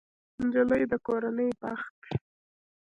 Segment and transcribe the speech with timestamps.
[0.41, 2.09] نجلۍ د کورنۍ برکت ده.